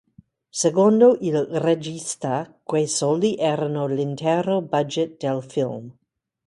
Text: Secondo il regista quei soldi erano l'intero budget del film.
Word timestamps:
Secondo 0.49 1.15
il 1.21 1.37
regista 1.39 2.51
quei 2.63 2.87
soldi 2.87 3.35
erano 3.37 3.85
l'intero 3.85 4.59
budget 4.59 5.21
del 5.23 5.43
film. 5.43 5.95